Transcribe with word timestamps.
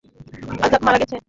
অ্যাজাক 0.61 0.81
মারা 0.85 0.97
গেছে। 1.01 1.15